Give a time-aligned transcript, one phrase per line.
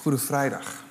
[0.00, 0.84] Goede vrijdag.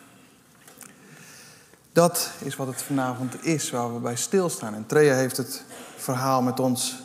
[1.91, 4.73] Dat is wat het vanavond is waar we bij stilstaan.
[4.73, 5.63] En Trea heeft het
[5.97, 6.95] verhaal met ons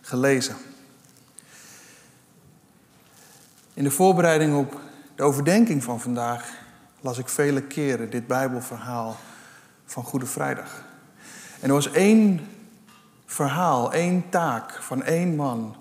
[0.00, 0.56] gelezen.
[3.74, 4.80] In de voorbereiding op
[5.14, 6.52] de overdenking van vandaag
[7.00, 9.16] las ik vele keren dit Bijbelverhaal
[9.84, 10.82] van Goede Vrijdag.
[11.60, 12.48] En er was één
[13.26, 15.76] verhaal, één taak van één man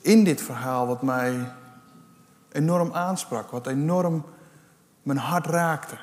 [0.00, 1.52] in dit verhaal wat mij
[2.52, 4.24] enorm aansprak, wat enorm
[5.02, 5.98] mijn hart raakte.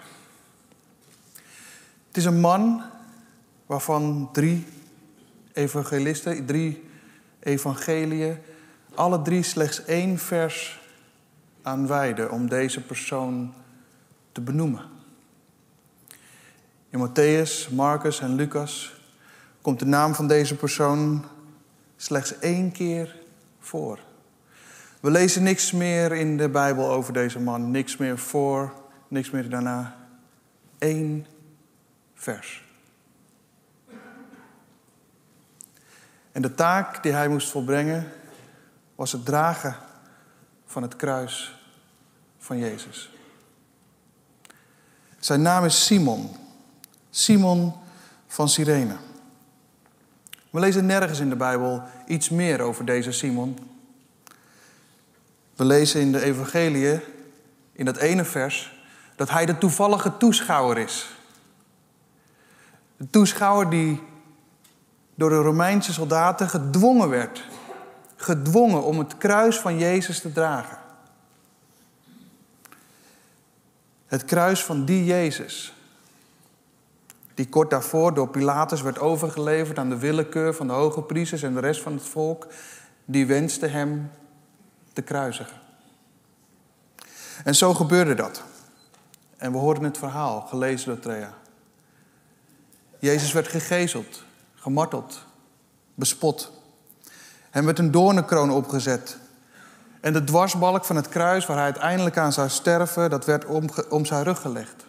[2.07, 2.83] Het is een man
[3.65, 4.65] waarvan drie
[5.53, 6.89] evangelisten, drie
[7.39, 8.37] evangeliën,
[8.95, 10.79] alle drie slechts één vers
[11.61, 13.53] aan wijden om deze persoon
[14.31, 14.81] te benoemen.
[16.89, 19.01] In Matthäus, Marcus en Lucas
[19.61, 21.25] komt de naam van deze persoon
[21.95, 23.15] slechts één keer
[23.59, 23.99] voor.
[24.99, 28.73] We lezen niks meer in de Bijbel over deze man, niks meer voor,
[29.07, 29.95] niks meer daarna.
[30.79, 31.27] Eén
[32.13, 32.65] vers.
[36.31, 38.11] En de taak die hij moest volbrengen
[38.95, 39.75] was het dragen
[40.65, 41.55] van het kruis
[42.37, 43.11] van Jezus.
[45.19, 46.35] Zijn naam is Simon.
[47.09, 47.73] Simon
[48.27, 48.95] van Cyrene.
[50.49, 53.57] We lezen nergens in de Bijbel iets meer over deze Simon.
[55.55, 56.99] We lezen in de Evangelie,
[57.71, 58.76] in dat ene vers,
[59.17, 61.09] dat hij de toevallige toeschouwer is.
[62.97, 64.03] De toeschouwer die
[65.15, 67.43] door de Romeinse soldaten gedwongen werd.
[68.15, 70.77] Gedwongen om het kruis van Jezus te dragen.
[74.05, 75.73] Het kruis van die Jezus.
[77.33, 81.53] Die kort daarvoor door Pilatus werd overgeleverd aan de willekeur van de hoge priesters en
[81.53, 82.47] de rest van het volk.
[83.05, 84.11] Die wenste hem
[84.93, 85.57] te kruisigen.
[87.43, 88.43] En zo gebeurde dat.
[89.37, 91.33] En we hoorden het verhaal, gelezen door Trea.
[92.99, 94.23] Jezus werd gegezeld,
[94.55, 95.25] gemarteld,
[95.93, 96.51] bespot.
[97.49, 99.17] Hem werd een doornenkroon opgezet.
[100.01, 103.69] En de dwarsbalk van het kruis waar hij uiteindelijk aan zou sterven, dat werd om,
[103.89, 104.85] om zijn rug gelegd.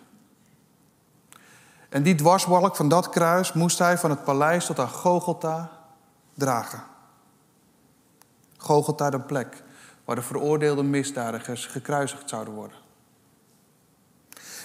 [1.88, 5.70] En die dwarsbalk van dat kruis moest hij van het paleis tot aan Gogolta
[6.34, 6.82] dragen.
[8.56, 9.62] Gogolta, de plek
[10.04, 12.76] waar de veroordeelde misdadigers gekruisigd zouden worden.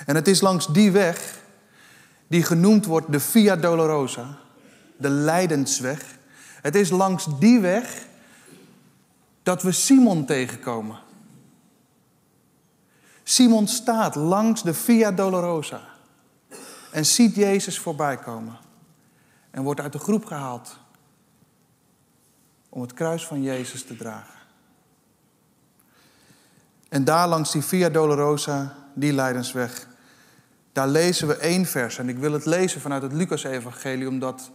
[0.05, 1.39] En het is langs die weg,
[2.27, 4.37] die genoemd wordt de Via Dolorosa,
[4.97, 6.17] de Lijdensweg.
[6.61, 8.05] Het is langs die weg
[9.43, 10.99] dat we Simon tegenkomen.
[13.23, 15.81] Simon staat langs de Via Dolorosa
[16.91, 18.57] en ziet Jezus voorbij komen
[19.51, 20.77] en wordt uit de groep gehaald
[22.69, 24.33] om het kruis van Jezus te dragen.
[26.89, 29.87] En daar langs die Via Dolorosa, die Lijdensweg,
[30.73, 31.97] daar lezen we één vers.
[31.97, 34.51] En ik wil het lezen vanuit het Lucas-evangelie, omdat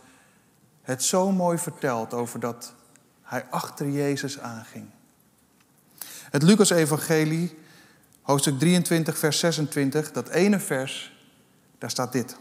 [0.83, 2.75] het zo mooi vertelt over dat
[3.23, 4.87] hij achter Jezus aanging.
[6.31, 7.59] Het Lucas-evangelie,
[8.23, 11.17] hoofdstuk 23, vers 26, dat ene vers,
[11.79, 12.37] daar staat dit.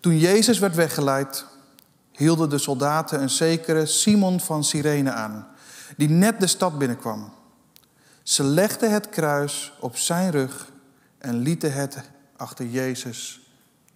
[0.00, 1.46] Toen Jezus werd weggeleid,
[2.12, 5.48] hielden de soldaten een zekere Simon van Cyrene aan,
[5.96, 7.32] die net de stad binnenkwam.
[8.22, 10.72] Ze legden het kruis op zijn rug
[11.24, 13.40] en lieten het achter Jezus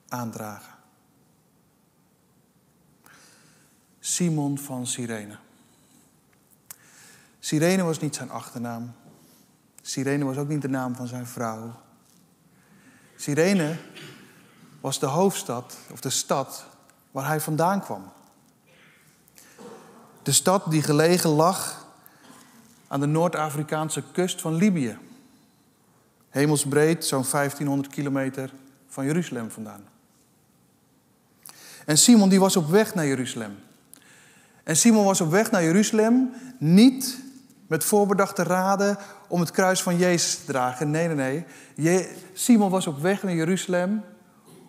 [0.09, 0.75] aandragen.
[4.00, 5.37] Simon van Cyrene.
[7.38, 8.93] Cyrene was niet zijn achternaam.
[9.83, 11.81] Cyrene was ook niet de naam van zijn vrouw.
[13.17, 13.76] Cyrene
[14.81, 16.67] was de hoofdstad, of de stad,
[17.11, 18.12] waar hij vandaan kwam.
[20.23, 21.87] De stad die gelegen lag
[22.87, 24.99] aan de Noord-Afrikaanse kust van Libië.
[26.31, 28.53] Hemelsbreed, zo'n 1500 kilometer
[28.89, 29.83] van Jeruzalem vandaan.
[31.87, 33.57] En Simon die was op weg naar Jeruzalem.
[34.65, 37.19] En Simon was op weg naar Jeruzalem niet
[37.67, 38.99] met voorbedachte raden
[39.29, 40.91] om het kruis van Jezus te dragen.
[40.91, 41.45] Nee, nee,
[41.75, 42.09] nee.
[42.33, 44.05] Simon was op weg naar Jeruzalem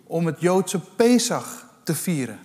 [0.04, 2.38] om het Joodse Pesach te vieren.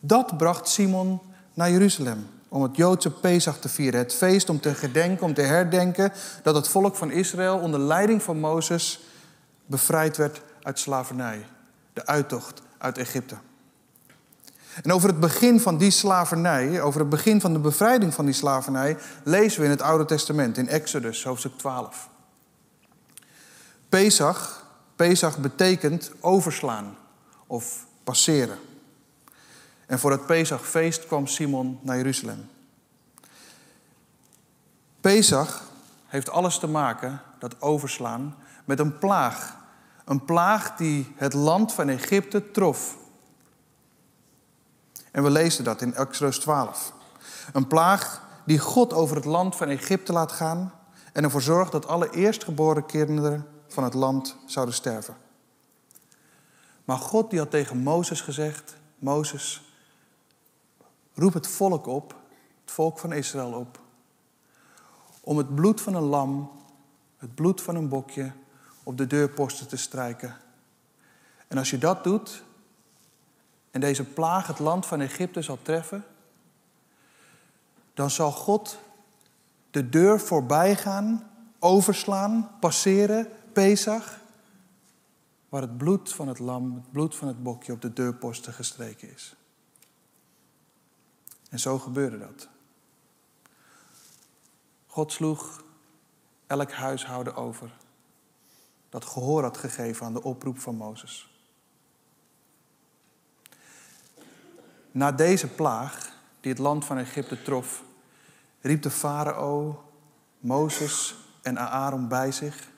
[0.00, 1.20] Dat bracht Simon
[1.54, 4.00] naar Jeruzalem om het Joodse Pesach te vieren.
[4.00, 6.12] Het feest om te gedenken, om te herdenken
[6.42, 9.00] dat het volk van Israël onder leiding van Mozes
[9.66, 11.46] bevrijd werd uit slavernij.
[11.92, 13.36] De uittocht uit Egypte.
[14.82, 18.34] En over het begin van die slavernij, over het begin van de bevrijding van die
[18.34, 22.08] slavernij, lezen we in het Oude Testament, in Exodus, hoofdstuk 12.
[23.88, 24.66] Pesach,
[24.96, 26.96] Pesach betekent overslaan
[27.46, 28.58] of passeren.
[29.86, 32.50] En voor het Pesachfeest kwam Simon naar Jeruzalem.
[35.00, 35.62] Pesach
[36.06, 39.56] heeft alles te maken, dat overslaan, met een plaag.
[40.04, 42.96] Een plaag die het land van Egypte trof.
[45.10, 46.92] En we lezen dat in Exodus 12.
[47.52, 50.72] Een plaag die God over het land van Egypte laat gaan
[51.12, 55.16] en ervoor zorgt dat alle eerstgeboren kinderen van het land zouden sterven.
[56.84, 59.63] Maar God die had tegen Mozes gezegd: Mozes,
[61.14, 62.16] roep het volk op,
[62.60, 63.80] het volk van Israël op,
[65.20, 66.50] om het bloed van een lam,
[67.16, 68.32] het bloed van een bokje
[68.82, 70.36] op de deurposten te strijken.
[71.48, 72.42] En als je dat doet
[73.70, 76.04] en deze plaag het land van Egypte zal treffen,
[77.94, 78.78] dan zal God
[79.70, 84.18] de deur voorbij gaan, overslaan, passeren, Pesach,
[85.48, 89.12] waar het bloed van het lam, het bloed van het bokje op de deurposten gestreken
[89.12, 89.36] is.
[91.54, 92.48] En zo gebeurde dat.
[94.86, 95.62] God sloeg
[96.46, 97.70] elk huishouden over
[98.88, 101.30] dat gehoor had gegeven aan de oproep van Mozes.
[104.90, 107.82] Na deze plaag, die het land van Egypte trof,
[108.60, 109.84] riep de farao
[110.38, 112.68] Mozes en Aaron bij zich.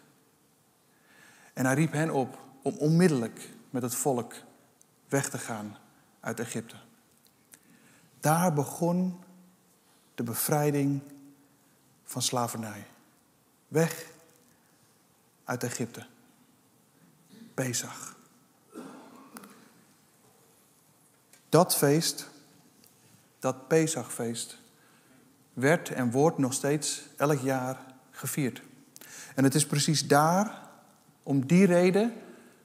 [1.53, 4.35] En hij riep hen op om onmiddellijk met het volk
[5.09, 5.77] weg te gaan
[6.21, 6.86] uit Egypte.
[8.27, 9.21] Daar begon
[10.15, 11.01] de bevrijding
[12.05, 12.87] van slavernij.
[13.69, 14.11] Weg
[15.45, 16.07] uit Egypte.
[17.55, 18.17] Pesach.
[21.49, 22.29] Dat feest,
[23.39, 24.59] dat Pesachfeest,
[25.53, 27.79] werd en wordt nog steeds elk jaar
[28.11, 28.63] gevierd.
[29.35, 30.69] En het is precies daar,
[31.23, 32.13] om die reden,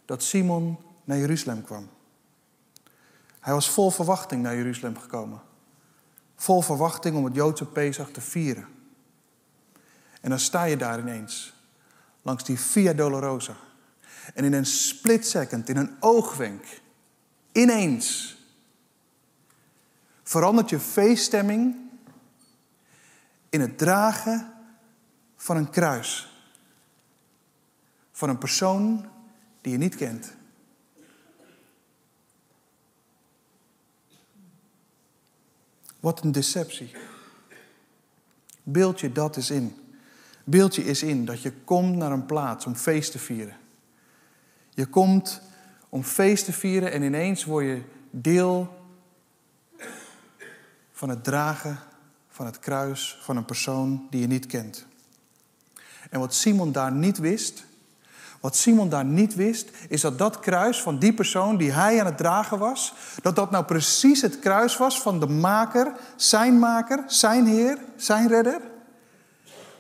[0.06, 1.90] dat Simon naar Jeruzalem kwam.
[3.40, 5.50] Hij was vol verwachting naar Jeruzalem gekomen.
[6.41, 8.67] Vol verwachting om het Joodse Pesach te vieren.
[10.21, 11.53] En dan sta je daar ineens,
[12.21, 13.55] langs die Via Dolorosa.
[14.33, 16.81] En in een split second, in een oogwenk,
[17.51, 18.38] ineens
[20.23, 21.75] verandert je feeststemming
[23.49, 24.53] in het dragen
[25.35, 26.41] van een kruis.
[28.11, 29.05] Van een persoon
[29.61, 30.33] die je niet kent.
[36.01, 36.92] Wat een deceptie.
[38.63, 39.75] Beeld je dat eens in.
[40.44, 43.57] Beeld je eens in dat je komt naar een plaats om feest te vieren.
[44.69, 45.42] Je komt
[45.89, 47.81] om feest te vieren en ineens word je
[48.12, 48.80] deel
[50.92, 51.80] van het dragen
[52.30, 54.86] van het kruis van een persoon die je niet kent.
[56.09, 57.65] En wat Simon daar niet wist,
[58.41, 62.05] wat Simon daar niet wist, is dat dat kruis van die persoon die hij aan
[62.05, 67.03] het dragen was, dat dat nou precies het kruis was van de maker, zijn maker,
[67.07, 68.61] zijn Heer, zijn redder.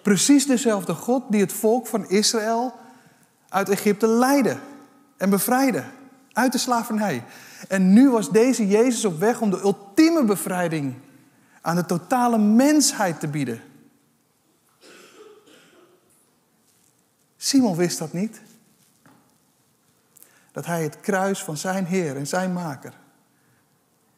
[0.01, 2.73] Precies dezelfde God die het volk van Israël
[3.49, 4.57] uit Egypte leidde
[5.17, 5.83] en bevrijdde
[6.33, 7.23] uit de slavernij.
[7.67, 10.93] En nu was deze Jezus op weg om de ultieme bevrijding
[11.61, 13.61] aan de totale mensheid te bieden.
[17.37, 18.41] Simon wist dat niet
[20.51, 22.93] dat hij het kruis van zijn Heer en zijn Maker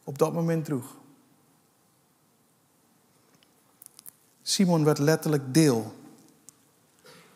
[0.03, 0.95] op dat moment droeg.
[4.41, 5.95] Simon werd letterlijk deel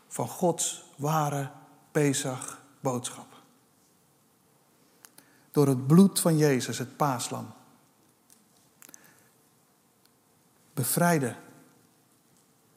[0.07, 1.51] van Gods ware
[1.91, 3.27] Pesach boodschap.
[5.51, 7.53] Door het bloed van Jezus, het paaslam,
[10.73, 11.35] bevrijdde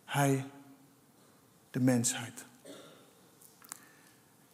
[0.05, 0.47] hij
[1.71, 2.45] de mensheid.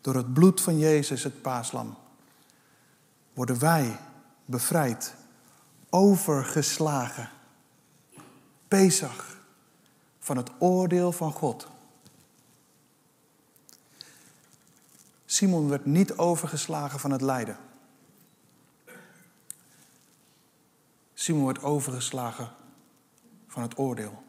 [0.06, 1.96] Door het bloed van Jezus, het paaslam,
[3.32, 3.98] worden wij
[4.44, 5.14] bevrijd,
[5.90, 7.30] overgeslagen.
[8.68, 9.36] Pesach
[10.18, 11.68] van het oordeel van God.
[15.24, 17.56] Simon werd niet overgeslagen van het lijden.
[21.14, 22.50] Simon werd overgeslagen
[23.46, 24.22] van het oordeel.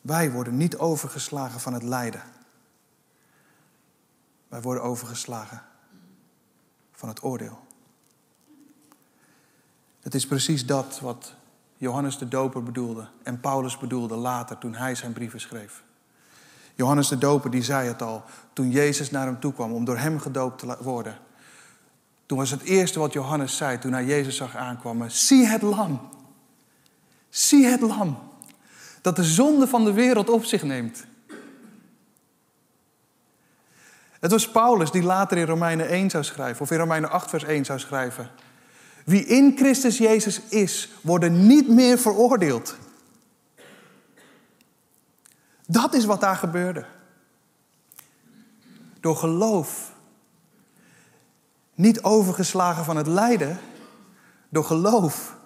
[0.00, 2.35] Wij worden niet overgeslagen van het lijden.
[4.48, 5.62] Wij worden overgeslagen
[6.92, 7.58] van het oordeel.
[10.00, 11.34] Het is precies dat wat
[11.76, 15.84] Johannes de Doper bedoelde en Paulus bedoelde later toen hij zijn brieven schreef.
[16.74, 19.98] Johannes de Doper die zei het al toen Jezus naar hem toe kwam om door
[19.98, 21.18] hem gedoopt te worden.
[22.26, 26.00] Toen was het eerste wat Johannes zei toen hij Jezus zag aankomen: Zie het lam.
[27.28, 28.18] Zie het lam
[29.00, 31.06] dat de zonde van de wereld op zich neemt.
[34.26, 37.44] Het was Paulus die later in Romeinen 1 zou schrijven, of in Romeinen 8, vers
[37.44, 38.30] 1 zou schrijven.
[39.04, 42.76] Wie in Christus Jezus is, worden niet meer veroordeeld.
[45.66, 46.86] Dat is wat daar gebeurde.
[49.00, 49.92] Door geloof.
[51.74, 53.58] Niet overgeslagen van het lijden,
[54.48, 55.36] door geloof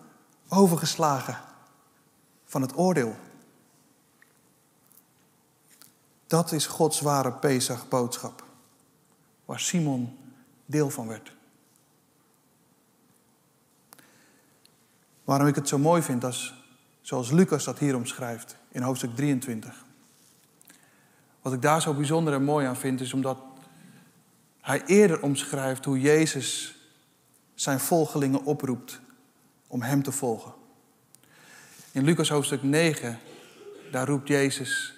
[0.49, 1.39] overgeslagen
[2.47, 3.17] van het oordeel.
[6.27, 8.49] Dat is Gods ware Pesach-boodschap,
[9.51, 10.19] waar Simon
[10.67, 11.33] deel van werd.
[15.25, 16.55] Waarom ik het zo mooi vind, als,
[17.01, 19.85] zoals Lucas dat hier omschrijft in hoofdstuk 23.
[21.43, 23.39] Wat ik daar zo bijzonder en mooi aan vind, is omdat
[24.61, 26.77] hij eerder omschrijft hoe Jezus
[27.55, 29.01] zijn volgelingen oproept
[29.67, 30.55] om hem te volgen.
[31.93, 33.19] In Lucas hoofdstuk 9,
[33.91, 34.95] daar roept Jezus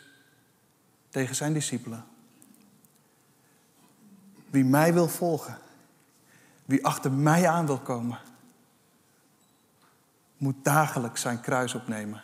[1.09, 2.11] tegen zijn discipelen.
[4.53, 5.59] Wie mij wil volgen,
[6.65, 8.19] wie achter mij aan wil komen,
[10.37, 12.23] moet dagelijks zijn kruis opnemen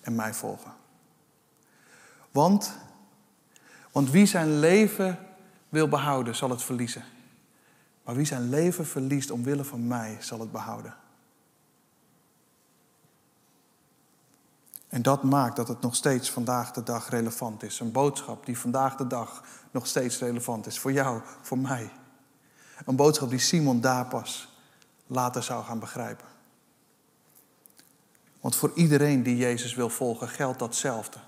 [0.00, 0.72] en mij volgen.
[2.30, 2.72] Want,
[3.92, 5.18] want wie zijn leven
[5.68, 7.04] wil behouden, zal het verliezen.
[8.04, 10.94] Maar wie zijn leven verliest omwille van mij, zal het behouden.
[14.90, 17.80] En dat maakt dat het nog steeds vandaag de dag relevant is.
[17.80, 20.78] Een boodschap die vandaag de dag nog steeds relevant is.
[20.78, 21.90] Voor jou, voor mij.
[22.84, 24.48] Een boodschap die Simon daar pas
[25.06, 26.26] later zou gaan begrijpen.
[28.40, 31.18] Want voor iedereen die Jezus wil volgen geldt datzelfde.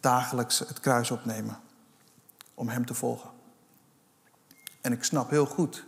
[0.00, 1.58] Dagelijks het kruis opnemen
[2.54, 3.30] om Hem te volgen.
[4.80, 5.84] En ik snap heel goed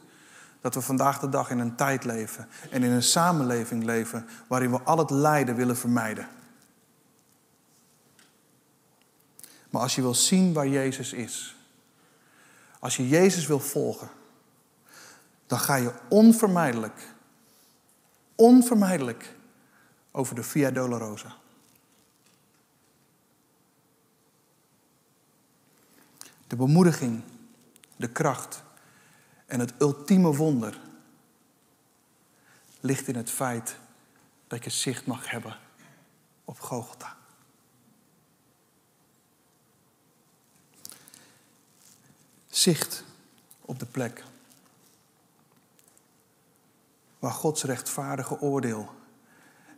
[0.61, 4.71] dat we vandaag de dag in een tijd leven en in een samenleving leven waarin
[4.71, 6.29] we al het lijden willen vermijden.
[9.77, 11.57] Maar als je wil zien waar Jezus is,
[12.79, 14.09] als je Jezus wil volgen,
[15.47, 17.15] dan ga je onvermijdelijk,
[18.35, 19.37] onvermijdelijk
[20.11, 21.37] over de Via Dolorosa.
[26.47, 27.23] De bemoediging,
[27.97, 28.63] de kracht
[29.47, 30.81] en het ultieme wonder
[32.81, 33.77] ligt in het feit
[34.47, 35.57] dat je zicht mag hebben
[36.45, 37.17] op Golgotha.
[42.67, 43.05] Zicht
[43.61, 44.25] op de plek
[47.19, 48.91] waar Gods rechtvaardige oordeel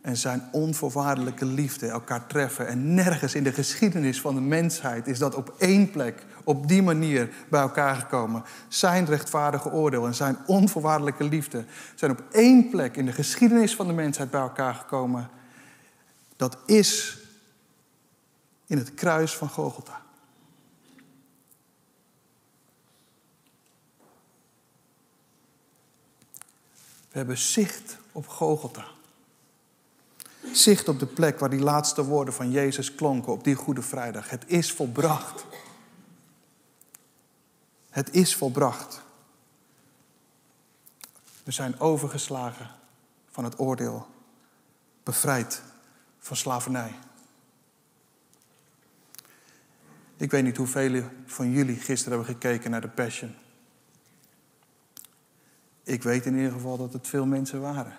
[0.01, 2.67] en zijn onvoorwaardelijke liefde elkaar treffen.
[2.67, 6.83] En nergens in de geschiedenis van de mensheid is dat op één plek, op die
[6.83, 8.43] manier bij elkaar gekomen.
[8.67, 11.65] Zijn rechtvaardige oordeel en zijn onvoorwaardelijke liefde
[11.95, 15.29] zijn op één plek in de geschiedenis van de mensheid bij elkaar gekomen.
[16.35, 17.17] Dat is
[18.65, 20.07] in het kruis van Golgotha.
[27.11, 28.85] We hebben zicht op Golgotha.
[30.51, 34.29] Zicht op de plek waar die laatste woorden van Jezus klonken op die Goede Vrijdag.
[34.29, 35.45] Het is volbracht.
[37.89, 39.01] Het is volbracht.
[41.43, 42.69] We zijn overgeslagen
[43.31, 44.07] van het oordeel,
[45.03, 45.61] bevrijd
[46.19, 46.93] van slavernij.
[50.17, 53.35] Ik weet niet hoeveel van jullie gisteren hebben gekeken naar de Passion.
[55.89, 57.93] Ik weet in ieder geval dat het veel mensen waren.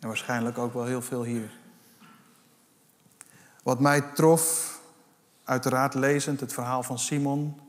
[0.00, 1.50] En waarschijnlijk ook wel heel veel hier.
[3.62, 4.80] Wat mij trof,
[5.44, 7.60] uiteraard lezend het verhaal van Simon,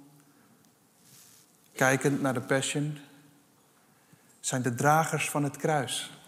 [1.74, 2.98] kijkend naar de Passion,
[4.40, 6.20] zijn de dragers van het kruis.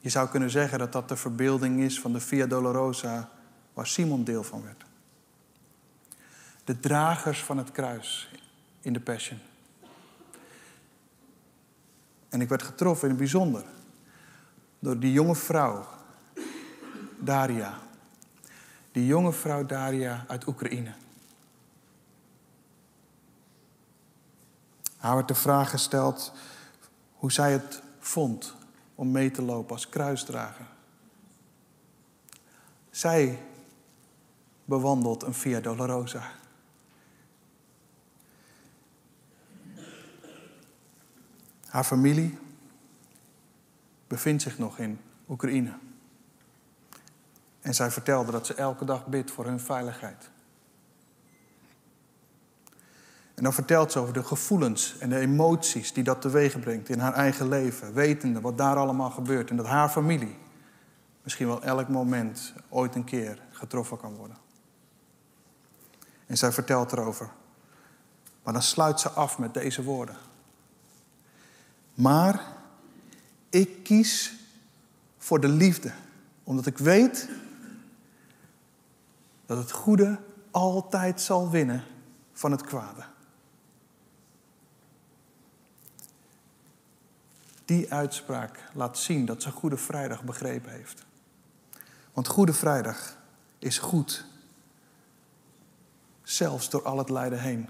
[0.00, 3.30] Je zou kunnen zeggen dat dat de verbeelding is van de Via Dolorosa
[3.72, 4.84] waar Simon deel van werd.
[6.64, 8.30] De dragers van het kruis
[8.80, 9.38] in de Passion.
[12.32, 13.64] En ik werd getroffen in het bijzonder
[14.78, 15.86] door die jonge vrouw
[17.18, 17.78] Daria.
[18.92, 20.92] Die jonge vrouw Daria uit Oekraïne.
[24.96, 26.32] Haar werd de vraag gesteld
[27.14, 28.54] hoe zij het vond
[28.94, 30.66] om mee te lopen als kruisdrager.
[32.90, 33.38] Zij
[34.64, 36.30] bewandelt een Via Dolorosa.
[41.72, 42.38] Haar familie
[44.06, 45.72] bevindt zich nog in Oekraïne.
[47.60, 50.30] En zij vertelde dat ze elke dag bidt voor hun veiligheid.
[53.34, 56.98] En dan vertelt ze over de gevoelens en de emoties die dat teweeg brengt in
[56.98, 60.36] haar eigen leven, wetende wat daar allemaal gebeurt en dat haar familie
[61.22, 64.36] misschien wel elk moment ooit een keer getroffen kan worden.
[66.26, 67.30] En zij vertelt erover.
[68.42, 70.16] Maar dan sluit ze af met deze woorden.
[72.02, 72.46] Maar
[73.50, 74.34] ik kies
[75.18, 75.92] voor de liefde,
[76.44, 77.28] omdat ik weet
[79.46, 81.84] dat het goede altijd zal winnen
[82.32, 83.04] van het kwade.
[87.64, 91.04] Die uitspraak laat zien dat ze Goede Vrijdag begrepen heeft.
[92.12, 93.16] Want Goede Vrijdag
[93.58, 94.24] is goed,
[96.22, 97.68] zelfs door al het lijden heen.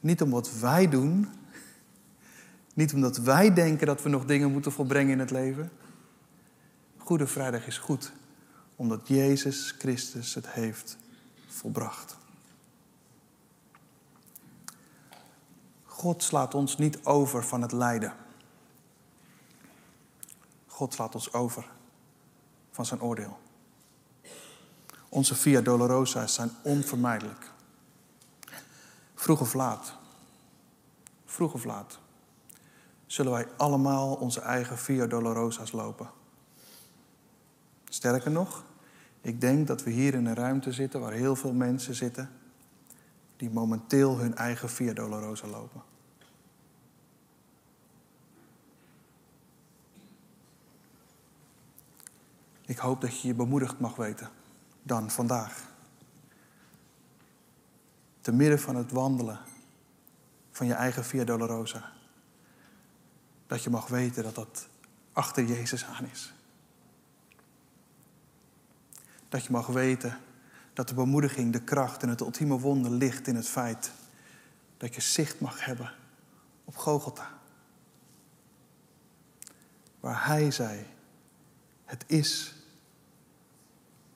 [0.00, 1.39] Niet om wat wij doen,
[2.80, 5.70] niet omdat wij denken dat we nog dingen moeten volbrengen in het leven.
[6.98, 8.12] Goede Vrijdag is goed,
[8.76, 10.96] omdat Jezus Christus het heeft
[11.48, 12.16] volbracht.
[15.84, 18.14] God slaat ons niet over van het lijden.
[20.66, 21.70] God slaat ons over
[22.70, 23.38] van zijn oordeel.
[25.08, 27.50] Onze via dolorosa's zijn onvermijdelijk.
[29.14, 29.92] Vroeg of laat,
[31.24, 31.98] vroeg of laat,
[33.10, 36.10] zullen wij allemaal onze eigen via dolorosa's lopen.
[37.84, 38.64] Sterker nog,
[39.20, 42.30] ik denk dat we hier in een ruimte zitten waar heel veel mensen zitten
[43.36, 45.82] die momenteel hun eigen via dolorosa lopen.
[52.66, 54.30] Ik hoop dat je je bemoedigd mag weten
[54.82, 55.68] dan vandaag.
[58.20, 59.38] Te midden van het wandelen
[60.50, 61.99] van je eigen Via Dolorosa.
[63.50, 64.68] Dat je mag weten dat dat
[65.12, 66.32] achter Jezus aan is.
[69.28, 70.18] Dat je mag weten
[70.72, 73.92] dat de bemoediging, de kracht en het ultieme wonder ligt in het feit
[74.76, 75.92] dat je zicht mag hebben
[76.64, 77.38] op Gogolta.
[80.00, 80.86] Waar Hij zei,
[81.84, 82.54] het is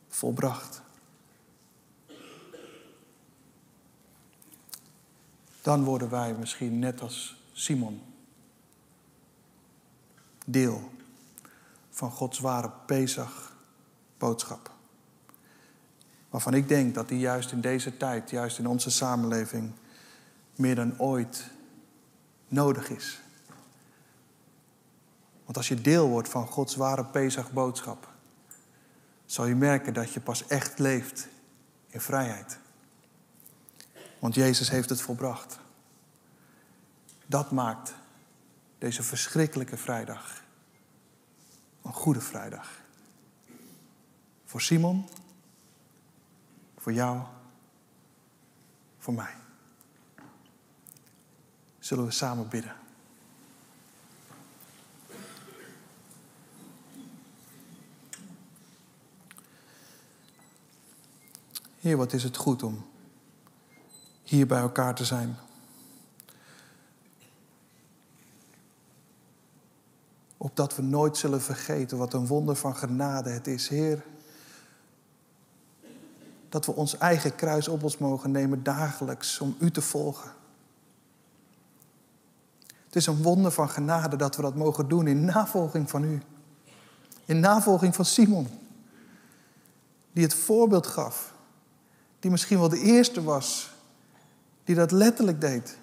[0.08, 0.82] volbracht.
[5.62, 8.13] Dan worden wij misschien net als Simon
[10.44, 10.90] deel
[11.90, 13.52] van Gods ware Pesach
[14.18, 14.72] boodschap.
[16.28, 19.72] Waarvan ik denk dat die juist in deze tijd, juist in onze samenleving,
[20.56, 21.50] meer dan ooit
[22.48, 23.20] nodig is.
[25.44, 28.08] Want als je deel wordt van Gods ware Pesach boodschap,
[29.26, 31.28] zal je merken dat je pas echt leeft
[31.86, 32.58] in vrijheid.
[34.18, 35.58] Want Jezus heeft het volbracht.
[37.26, 37.94] Dat maakt
[38.78, 40.42] deze verschrikkelijke vrijdag
[41.84, 42.68] een goede vrijdag.
[44.44, 45.08] Voor Simon,
[46.78, 47.22] voor jou,
[48.98, 49.34] voor mij.
[51.78, 52.76] Zullen we samen bidden?
[61.80, 62.86] Heer, wat is het goed om
[64.22, 65.36] hier bij elkaar te zijn.
[70.44, 74.04] Opdat we nooit zullen vergeten wat een wonder van genade het is, Heer.
[76.48, 80.30] Dat we ons eigen kruis op ons mogen nemen dagelijks om U te volgen.
[82.84, 86.22] Het is een wonder van genade dat we dat mogen doen in navolging van U.
[87.24, 88.48] In navolging van Simon,
[90.12, 91.34] die het voorbeeld gaf
[92.18, 93.74] die misschien wel de eerste was
[94.64, 95.78] die dat letterlijk deed.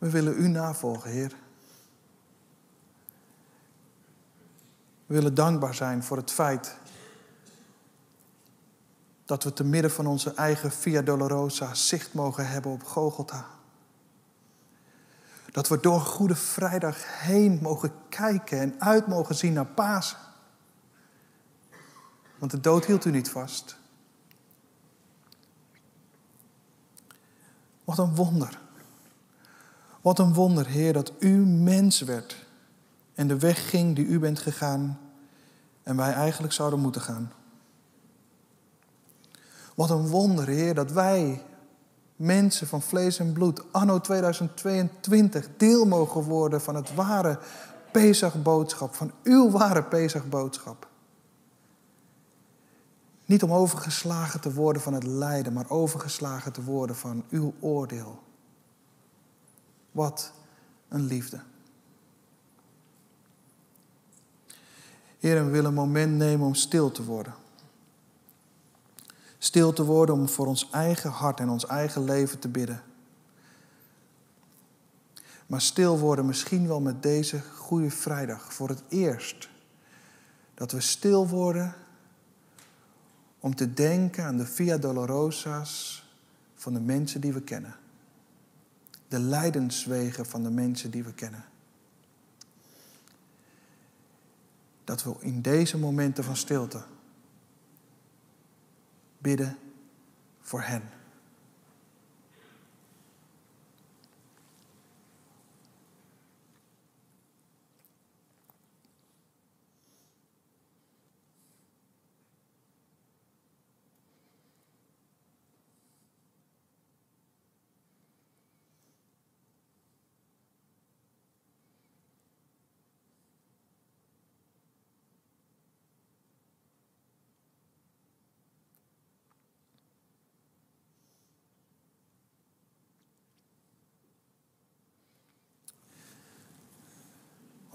[0.00, 1.34] We willen u navolgen, Heer.
[5.06, 6.76] We willen dankbaar zijn voor het feit
[9.24, 13.46] dat we te midden van onze eigen Via Dolorosa zicht mogen hebben op Gogolta.
[15.50, 20.18] Dat we door Goede Vrijdag heen mogen kijken en uit mogen zien naar Pasen.
[22.38, 23.76] Want de dood hield u niet vast.
[27.84, 28.68] Wat een wonder.
[30.00, 32.46] Wat een wonder, Heer, dat u mens werd
[33.14, 34.98] en de weg ging die u bent gegaan
[35.82, 37.32] en wij eigenlijk zouden moeten gaan.
[39.74, 41.42] Wat een wonder, Heer, dat wij,
[42.16, 47.38] mensen van vlees en bloed, anno 2022, deel mogen worden van het ware
[47.92, 50.88] Pesachboodschap, van uw ware Pesachboodschap.
[53.24, 58.22] Niet om overgeslagen te worden van het lijden, maar overgeslagen te worden van uw oordeel
[59.92, 60.32] Wat
[60.88, 61.40] een liefde.
[65.18, 67.34] Heer, we willen een moment nemen om stil te worden.
[69.38, 72.82] Stil te worden om voor ons eigen hart en ons eigen leven te bidden.
[75.46, 79.48] Maar stil worden misschien wel met deze Goede Vrijdag voor het eerst.
[80.54, 81.74] Dat we stil worden
[83.40, 86.04] om te denken aan de Via Dolorosa's
[86.54, 87.74] van de mensen die we kennen.
[89.10, 91.44] De lijdenswegen van de mensen die we kennen.
[94.84, 96.82] Dat we in deze momenten van stilte
[99.18, 99.58] bidden
[100.40, 100.99] voor hen.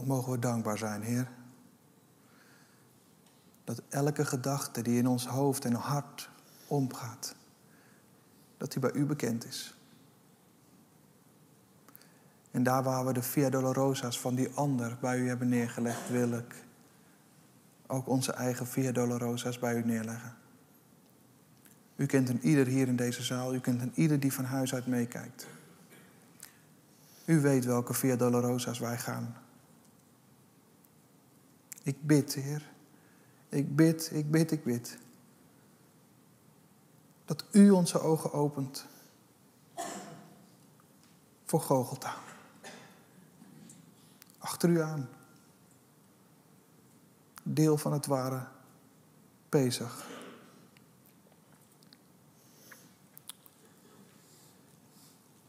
[0.06, 1.32] Mogen we dankbaar zijn, Heer.
[3.64, 6.30] Dat elke gedachte die in ons hoofd en hart
[6.68, 7.36] omgaat,
[8.58, 9.78] dat die bij u bekend is.
[12.52, 16.32] En daar waar we de Via Dolorosa's van die ander bij u hebben neergelegd, wil
[16.32, 16.66] ik
[17.88, 20.36] ook onze eigen Via Dolorosa's bij u neerleggen.
[21.96, 24.74] U kent een ieder hier in deze zaal, u kent een ieder die van huis
[24.74, 25.48] uit meekijkt.
[27.26, 29.36] U weet welke Via Dolorosa's wij gaan.
[31.86, 32.72] Ik bid, Heer.
[33.50, 34.98] Ik bid, ik bid, ik bid.
[37.26, 38.86] Dat U onze ogen opent
[41.46, 42.16] voor Gogolta.
[44.38, 45.10] Achter U aan.
[47.44, 48.48] Deel van het ware
[49.50, 50.08] bezig.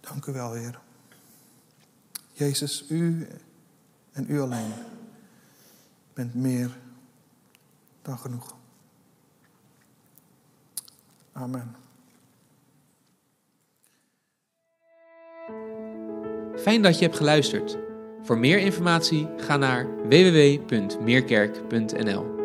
[0.01, 0.81] Dank u wel, Heer.
[2.33, 3.29] Jezus, U
[4.12, 4.72] en U alleen
[6.16, 6.70] bent meer
[8.02, 8.55] dan genoeg.
[11.33, 11.76] Amen.
[16.57, 17.79] Fijn dat je hebt geluisterd.
[18.22, 22.36] Voor meer informatie ga naar www.meerkerk.nl.